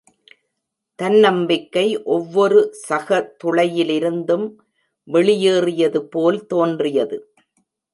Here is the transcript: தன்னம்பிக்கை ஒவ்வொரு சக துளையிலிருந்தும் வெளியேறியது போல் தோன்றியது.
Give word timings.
தன்னம்பிக்கை 0.99 1.85
ஒவ்வொரு 2.07 2.59
சக 2.87 3.21
துளையிலிருந்தும் 3.43 4.47
வெளியேறியது 5.07 5.99
போல் 6.05 6.45
தோன்றியது. 6.45 7.17